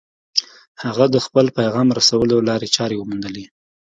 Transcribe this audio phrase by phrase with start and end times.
[0.83, 3.45] هغه د خپل پيغام رسولو لارې چارې وموندلې.